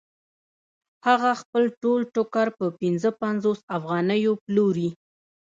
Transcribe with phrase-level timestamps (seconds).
[1.07, 4.89] هغه خپل ټول ټوکر په پنځه پنځوس افغانیو پلوري